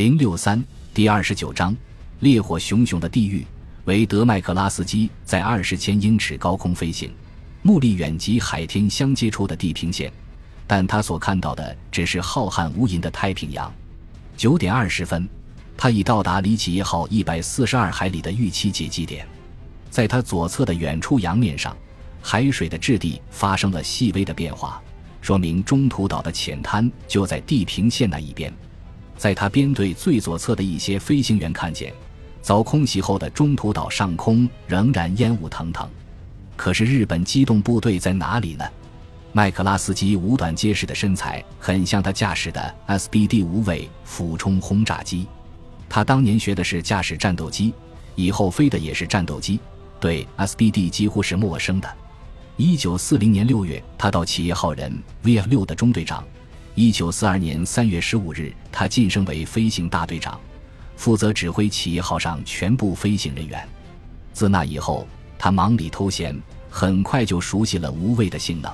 [0.00, 1.76] 零六三第二十九章，
[2.20, 3.46] 烈火熊熊的地狱。
[3.84, 7.12] 维德麦克拉斯基在二十千英尺高空飞行，
[7.60, 10.10] 目力远及海天相接处的地平线，
[10.66, 13.70] 但他所看到的只是浩瀚无垠的太平洋。
[14.38, 15.28] 九点二十分，
[15.76, 19.28] 他已到达离企业号一百四十二海里的预期接机点，
[19.90, 21.76] 在他左侧的远处洋面上，
[22.22, 24.82] 海水的质地发生了细微的变化，
[25.20, 28.50] 说明中途岛的浅滩就在地平线那一边。
[29.20, 31.92] 在他编队最左侧的一些飞行员看见。
[32.40, 35.86] 遭空袭后的中途岛上空仍然烟雾腾腾，
[36.56, 38.64] 可是日本机动部队在哪里呢？
[39.32, 45.26] 麦克拉斯基五短结实的身材很像他驾驶的 SBD 无畏俯冲轰炸机。
[45.86, 47.74] 他当年学的是驾驶战斗机，
[48.14, 49.60] 以后飞的也是战斗机，
[50.00, 51.86] 对 SBD 几乎是陌生的。
[52.56, 54.90] 一九四零年六月，他到企业号人
[55.24, 56.24] VF 六的中队长。
[56.76, 60.40] 一九四二年三月十五日，他晋升为飞行大队长。
[60.96, 63.66] 负责指挥企业号上全部飞行人员。
[64.32, 65.06] 自那以后，
[65.38, 68.70] 他忙里偷闲，很快就熟悉了无畏的性能。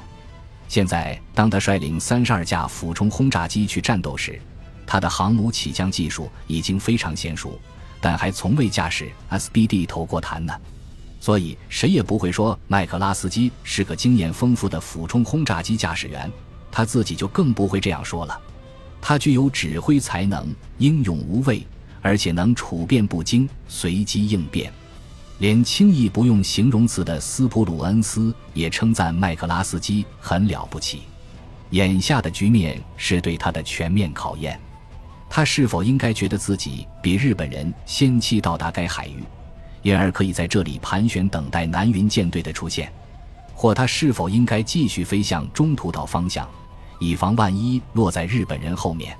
[0.69, 4.41] 现在，当他率领三十二架俯冲轰炸机去战斗时，
[4.84, 7.58] 他的航母起降技术已经非常娴熟，
[8.00, 10.53] 但还从未驾驶 SBD 投过弹呢。
[11.20, 16.31] 所以，谁也不会说麦克拉斯基是个经验丰富的俯冲轰炸机驾驶员，
[16.77, 18.38] 他自己就更不会这样说了。
[19.00, 21.66] 他具有指挥才能，英勇无畏。
[22.02, 24.72] 而且能处变不惊、随机应变，
[25.38, 31.00] 连轻易不用形容词的斯普鲁恩斯也称赞麦克拉斯基很了不起。
[31.70, 34.60] 眼下的局面是对他的全面考验，
[35.28, 39.24] 他是否应该觉得自己比日本人先期到达该海域，
[39.82, 42.92] 因而可以在这里盘旋等待南云舰队的出现，
[43.52, 46.48] 或他是否应该继续飞向中途岛方向，
[46.98, 49.16] 以防万一落在日本人后面。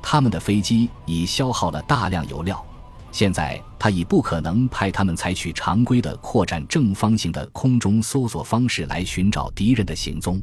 [0.00, 2.64] 他们的飞机已消耗了大量油料，
[3.10, 10.40] 现在他已不可能派他们采取常规的扩展正方形的空中搜索方式来寻找敌人的行踪。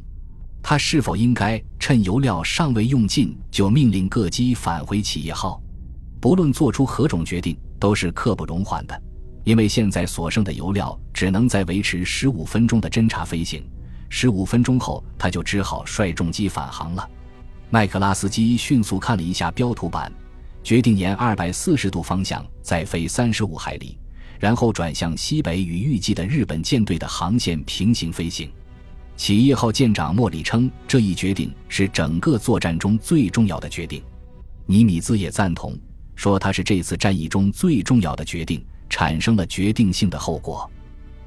[0.62, 5.60] 他是否应该趁油料尚未用尽就命令各机返回企业号？
[6.20, 9.00] 不论做出何种决定，都是刻不容缓的，
[9.44, 13.64] 因为现在所剩的油料只能在维持十五分钟的侦察飞行，
[14.08, 17.08] 十五分钟后他就只好率重机返航了。
[17.70, 20.10] 麦克拉斯基迅速看了一下标图板，
[20.62, 23.98] 决定沿二百四十度方向再飞三十五海里，
[24.38, 28.50] 然后转向西北与预计的日本舰队的航线平行飞行。
[29.16, 34.02] 企业号舰长莫里称，这一决定是整个作战中最重要的决定。
[34.66, 35.76] 尼米兹也赞同，
[36.14, 40.70] 说他是这次战役中最重要的决定，产生了决定性的后果。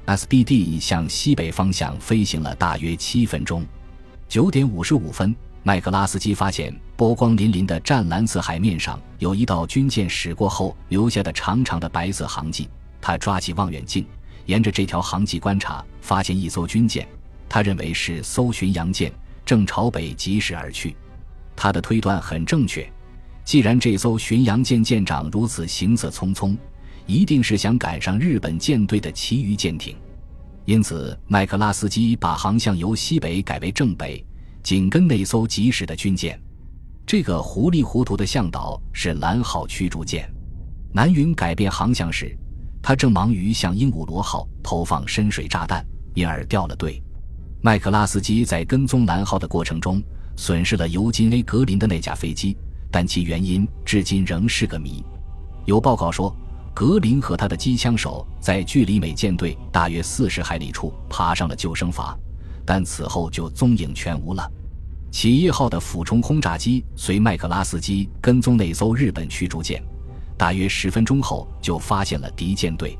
[0.06, 3.64] SBD 向西北方向飞行了大约七分钟，
[4.28, 5.34] 九点五十五分。
[5.62, 12.68] 麦克拉斯基发现波光粼粼的湛蓝色海面上有一道军舰驶过后留下的长长的白色航迹。
[12.98, 14.06] 他抓起望远镜，
[14.46, 17.06] 沿着这条航迹观察，发现一艘军舰。
[17.48, 19.12] 他认为是艘巡洋舰，
[19.44, 20.96] 正朝北疾驶而去。
[21.54, 22.90] 他的推断很正确。
[23.44, 26.56] 既然这艘巡洋舰舰长如此行色匆匆，
[27.06, 29.96] 一定是想赶上日本舰队的其余舰艇。
[30.64, 34.24] 因此，麦克拉斯基把航向由西北改为正北。
[34.62, 36.38] 紧跟那艘及时的军舰，
[37.06, 40.30] 这个糊里糊涂的向导是蓝号驱逐舰。
[40.92, 42.36] 南云改变航向时，
[42.82, 45.82] 他正忙于向鹦鹉螺号投放深水炸弹，
[46.14, 47.02] 因而掉了队。
[47.62, 50.02] 麦克拉斯基在跟踪蓝号的过程中，
[50.36, 52.54] 损失了尤金 ·A· 格林的那架飞机，
[52.90, 55.02] 但其原因至今仍是个谜。
[55.64, 56.36] 有报告说，
[56.74, 62.16] 格林和他的机枪手在距离美舰队大约四十海里处爬上了救生筏。
[62.64, 64.48] 但此后就踪影全无了。
[65.10, 69.82] 企业号的俯冲轰炸机随麦克拉斯基跟踪那艘日本驱逐舰，
[70.38, 72.96] 大约十分钟后就发现了敌舰队。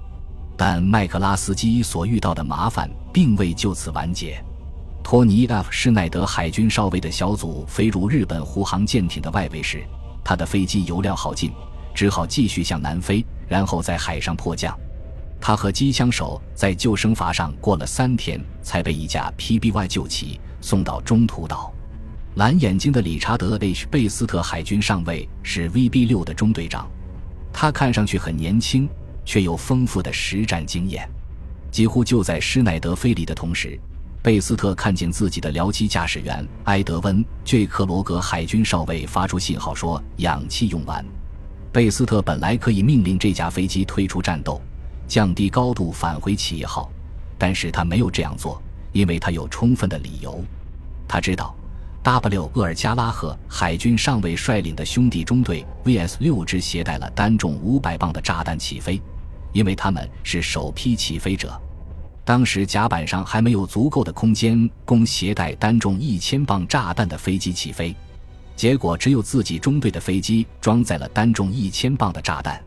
[0.56, 4.42] 但麦克拉斯基所遇到的麻烦并未就此完结。
[5.04, 9.82] 托尼 ·F· 施耐德海军少尉的小组飞入日本护航舰艇的外围时，
[10.24, 11.52] 他的飞机油料耗尽，
[11.94, 14.78] 只好继续向南飞，然后在海上迫降。
[15.40, 21.72] 他和机枪手在救生筏上过了三天，才被一架 PBY 救起，送到中途岛。
[22.36, 26.88] 蓝眼睛的理查德 ·H· 贝斯特海军上尉是 VB 六的中队长，
[27.52, 28.88] 他看上去很年轻，
[29.24, 31.08] 却有丰富的实战经验。
[31.72, 33.76] 几乎就在施耐德飞离的同时，
[34.22, 41.04] 贝斯特看见自己的僚机驾驶员埃德温·杰克罗格海军少尉发出信号说氧气用完。
[41.72, 44.60] 贝斯特本来可以命令这架飞机退出战斗。
[45.06, 46.88] 降低高度返回企业号，
[47.36, 48.62] 但是他没有这样做，
[48.92, 50.40] 因为他有充分的理由。
[51.08, 51.52] 他知道
[52.04, 59.02] ，W 厄尔加拉赫海军上尉率领的兄弟中队 VS 六支携带了单重五百磅的炸弹起飞，
[59.52, 61.60] 因为他们是首批起飞者。
[62.24, 67.96] 当时甲板上还没有足够的空间供携带单重一千磅炸弹的飞机起飞，
[68.60, 72.62] 结果只有自己中队的飞机装载了单重一千磅的炸弹。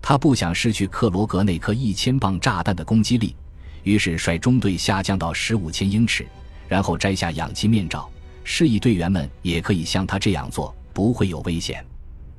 [0.00, 3.36] 他不想失去克罗格那颗一千磅炸弹的攻击力，
[3.82, 6.26] 于是率中队下降到十五千英尺，
[6.66, 8.08] 然后摘下氧气面罩。
[8.44, 11.84] 示意队员们也可以像他这样做，不会有危险。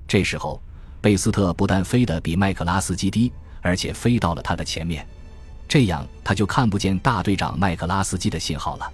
[0.08, 0.60] 这时候，
[1.00, 5.08] 贝斯特不但飞得比麦克拉斯基低，而且飞到了他的前面，
[5.68, 8.92] 这样他就看不见大队长麦克拉斯基的信号了。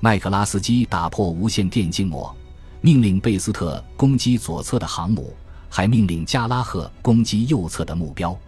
[0.00, 2.36] 麦克拉斯基打破无线电静默，
[2.86, 5.34] 命令贝斯特攻击左侧的航母，
[5.68, 8.38] 还命令加拉赫攻击右侧的目标。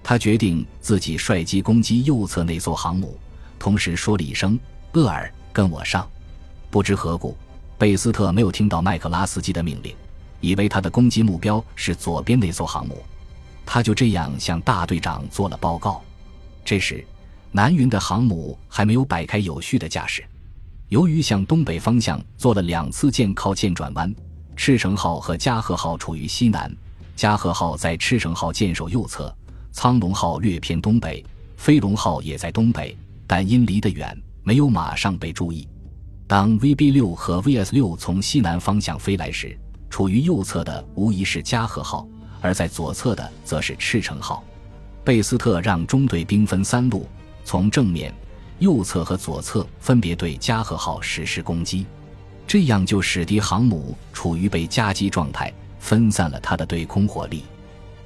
[0.00, 3.18] 他决定自己率机攻击右侧那艘航母，
[3.58, 4.56] 同时说了一声
[4.94, 6.08] ：“厄尔，跟我上。”
[6.70, 7.36] 不知何故。
[7.76, 9.92] 贝斯特没有听到麦克拉斯基的命令，
[10.40, 13.02] 以为他的攻击目标是左边那艘航母，
[13.66, 16.00] 他就这样向大队长做了报告。
[16.64, 17.04] 这时，
[17.50, 20.22] 南云的航母还没有摆开有序的架势，
[20.90, 24.12] 由于向东北方向做了两次舰靠舰转弯，
[24.56, 26.68] 赤城号和加贺号处于西南，
[27.14, 29.32] 加贺号在赤城号舰首右侧，
[29.70, 31.24] 苍龙号略偏东北，
[31.56, 35.68] 飞龙号也在东北，但因离得远，没有马上被注意。
[36.26, 39.56] 当 VB 六和 VS 六从西南方向飞来时，
[39.90, 42.04] 处于右侧的无疑是加贺号，
[42.40, 44.42] 而在左侧的则是赤城号。
[45.04, 47.06] 贝斯特让中队兵分三路，
[47.44, 48.12] 从正面、
[48.60, 51.86] 右侧和左侧分别对加贺号实施攻击，
[52.46, 57.42] 这样就使敌航母处于被夹击状态，分散了他的对空火力。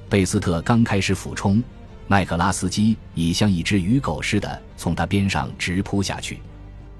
[0.09, 1.63] 贝斯特刚开始俯冲，
[2.07, 6.41] 麦克拉斯基已像一只鱼狗似的从他边上直扑下去。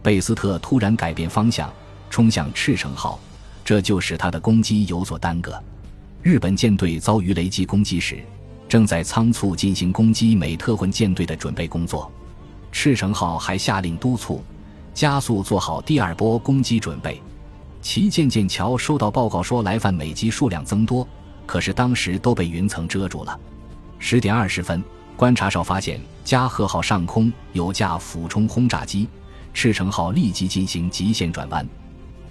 [0.03, 1.73] 贝斯特突然改变方向，
[2.11, 3.21] 冲向赤城号，
[3.65, 5.63] 这就使他的攻击有所耽搁。
[6.23, 8.19] 日本舰队遭遇雷击攻击时，
[8.69, 12.11] 正在仓促进行攻击美特混舰队的准备工作。
[12.77, 14.43] 赤城号还下令督促
[14.93, 17.23] 加速做好第二波攻击准备。
[17.81, 21.07] 旗舰舰桥收到报告说来犯美机数量增多，
[21.47, 23.39] 可是当时都被云层遮住了。
[24.01, 24.83] 十点二十分，
[25.17, 29.09] 观察哨发现加贺号上空有架俯冲轰炸机。
[29.55, 31.67] 赤城号立即进行极限转弯。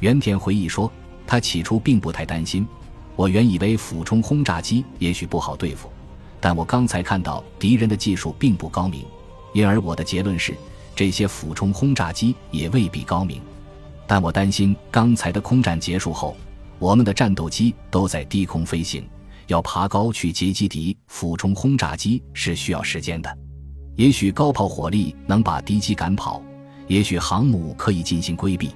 [0.02, 0.92] 原田回忆说
[1.26, 2.68] ：“他起初并不太担心，
[3.16, 5.90] 我原以为俯冲轰炸机也许不好对付，
[6.42, 9.06] 但我刚才看到敌人的技术并不高明，
[9.54, 10.54] 因而我的结论是，
[10.96, 13.42] 这些俯冲轰炸机也未必高明。
[14.06, 16.36] 但我担心刚才的空战结束后，
[16.80, 19.08] 我们的战斗机都在低空飞行，
[19.48, 23.38] 要爬高去截击敌俯冲轰炸机是需要时间的。
[23.96, 26.42] 也许高炮火力能把敌机赶跑。”
[26.88, 28.70] 也许航母可以进行规避。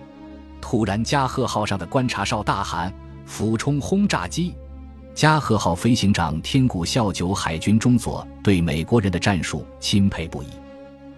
[0.62, 2.92] 突然，加贺号上的观察哨大喊
[3.28, 4.56] ：“俯冲轰炸机！”
[5.14, 10.48] 加贺号飞行长天谷孝久海军中佐对美国人的战术钦佩不已。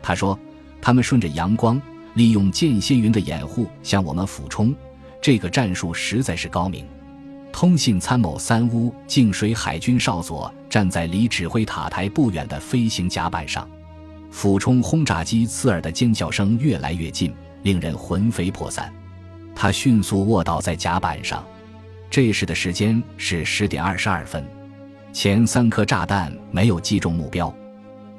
[0.01, 0.38] 他说
[0.81, 1.81] ：“他们顺着阳光，
[2.16, 4.74] 利用间歇云的掩护向我们俯冲，
[5.22, 6.86] 这个战术实在是高明。”
[7.51, 13.68] 通信参谋三屋静水海军少佐站在离指挥塔台不远的飞行甲板上。
[14.31, 18.94] 俯冲轰炸机刺耳的尖叫声越来越近，令人魂飞魄散。
[19.56, 21.44] 他迅速卧倒在甲板上。
[22.12, 24.48] 这时的时间是十点二十二分，
[25.12, 27.53] 前三颗炸弹没有击中目标。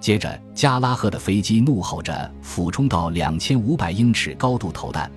[0.00, 5.10] 接着，加拉赫的飞机怒吼着俯冲到两千五百英尺高度投弹，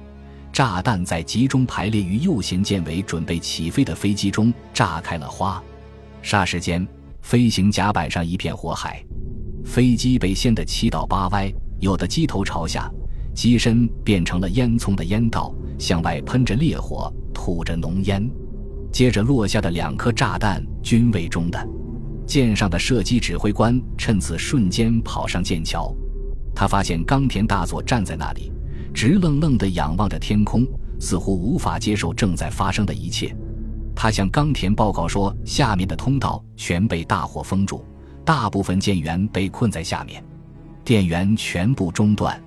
[0.51, 5.63] 炸弹在集中排列于右舷舰尾准备起飞的飞机中炸开了花。
[6.21, 6.85] 霎时间，
[7.21, 9.01] 飞行甲板上一片火海。
[9.63, 11.49] 飞机被掀得七倒八歪，
[11.79, 12.91] 有的机头朝下，
[13.33, 18.29] 机身变成了烟囱的烟道，向外喷着烈火，吐着浓烟。
[18.91, 21.65] 接着落下的两颗炸弹均未中弹。
[22.25, 25.93] 舰上的射击指挥官趁此瞬间跑上舰桥，
[26.55, 28.51] 他发现冈田大佐站在那里，
[28.93, 30.65] 直愣愣地仰望着天空，
[30.99, 33.35] 似乎无法接受正在发生的一切。
[33.95, 37.85] 他向冈田报告说：“下面的通道全被大火封住。”
[38.25, 40.23] 大部分舰员被困在下面，
[40.85, 42.41] 电源全部中断。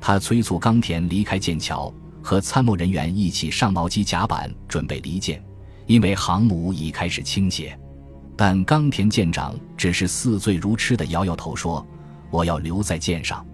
[0.00, 5.44] 他催促冈田离开舰桥，和参谋人员一起上锚机甲板准备离舰，
[5.86, 7.78] 因为航母已开始倾斜。
[8.42, 11.86] 但冈田舰长只是似醉如痴地摇摇头说
[12.32, 13.46] ：“我要留在舰上。”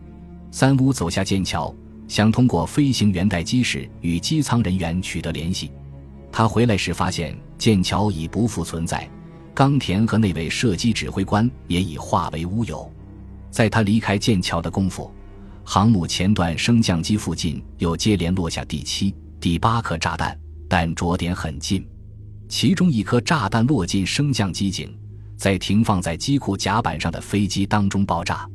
[0.53, 1.75] 三屋走下剑桥，
[2.07, 5.73] 想通过飞行员待机室与机舱人员取得联系。
[6.31, 9.11] 他回来时发现剑桥已不复存在。
[9.53, 12.89] 冈田和那位射击指挥官也已化为乌有。
[13.51, 15.13] 在他离开剑桥的功夫，
[15.65, 20.39] 航母前段升降机附近又接连落下第七、第八颗炸弹，
[20.69, 21.85] 但着点很近。
[22.49, 24.89] 其中一颗炸弹落进升降机井，
[25.37, 28.49] 在停放在机库甲板上的飞机当中爆炸。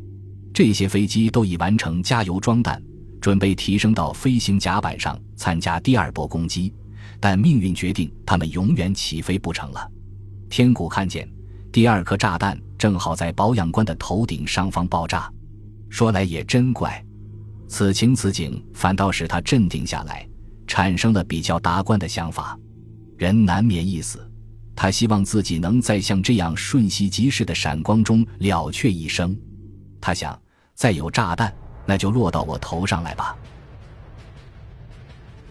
[0.54, 2.82] 这些飞机都已完成加油装弹，
[3.20, 6.74] 准备提升到飞行甲板上参加第二波攻击。
[7.20, 9.90] 但命运决定，他们永远起飞不成了。
[10.50, 11.30] 天谷看见
[11.72, 15.32] 第二颗炸弹正好在保养官的头顶上方爆炸。
[15.90, 17.04] 说来也真怪，
[17.68, 20.28] 此情此景反倒使他镇定下来，
[20.66, 22.58] 产生了比较达观的想法。
[23.22, 24.28] 人难免一死，
[24.76, 29.40] 他希望自己能在像这样瞬息即逝的闪光中了却一生。
[30.02, 30.42] 他想，
[30.74, 31.54] 再有炸弹，
[31.86, 33.38] 那就落到我头上来吧。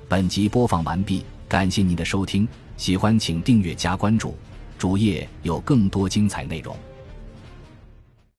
[0.08, 4.34] 本集播放完毕，感谢您的收听，喜欢请订阅加关注，
[4.76, 6.76] 主页有更多精彩内容。